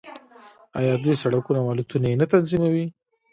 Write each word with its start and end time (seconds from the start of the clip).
آیا 0.79 0.93
دوی 1.03 1.15
سړکونه 1.23 1.59
او 1.61 1.69
الوتنې 1.73 2.11
نه 2.21 2.25
تنظیموي؟ 2.31 2.85